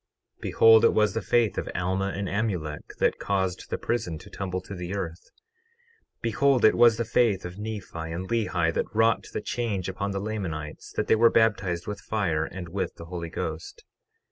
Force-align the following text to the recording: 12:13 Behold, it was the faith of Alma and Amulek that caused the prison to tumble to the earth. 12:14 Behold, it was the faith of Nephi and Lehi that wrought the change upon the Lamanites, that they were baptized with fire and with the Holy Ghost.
12:13 0.37 0.41
Behold, 0.41 0.83
it 0.85 0.93
was 0.95 1.13
the 1.13 1.21
faith 1.21 1.59
of 1.59 1.69
Alma 1.75 2.07
and 2.07 2.27
Amulek 2.27 2.97
that 2.97 3.19
caused 3.19 3.69
the 3.69 3.77
prison 3.77 4.17
to 4.17 4.31
tumble 4.31 4.59
to 4.61 4.73
the 4.73 4.95
earth. 4.95 5.25
12:14 6.21 6.21
Behold, 6.23 6.65
it 6.65 6.73
was 6.73 6.97
the 6.97 7.05
faith 7.05 7.45
of 7.45 7.59
Nephi 7.59 8.09
and 8.11 8.27
Lehi 8.27 8.73
that 8.73 8.95
wrought 8.95 9.27
the 9.31 9.41
change 9.41 9.87
upon 9.87 10.09
the 10.09 10.19
Lamanites, 10.19 10.91
that 10.93 11.05
they 11.05 11.13
were 11.15 11.29
baptized 11.29 11.85
with 11.85 12.01
fire 12.01 12.45
and 12.45 12.69
with 12.69 12.95
the 12.95 13.05
Holy 13.05 13.29
Ghost. 13.29 13.83